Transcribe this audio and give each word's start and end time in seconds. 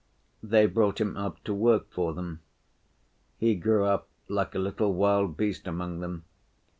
They 0.41 0.65
brought 0.65 0.99
him 0.99 1.15
up 1.15 1.43
to 1.43 1.53
work 1.53 1.91
for 1.91 2.11
them. 2.11 2.39
He 3.37 3.53
grew 3.53 3.85
up 3.85 4.07
like 4.27 4.55
a 4.55 4.57
little 4.57 4.95
wild 4.95 5.37
beast 5.37 5.67
among 5.67 5.99
them. 5.99 6.25